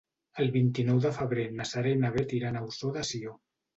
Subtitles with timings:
[0.43, 3.37] El vint-i-nou de febrer na Sara i na Bet iran a Ossó de Sió.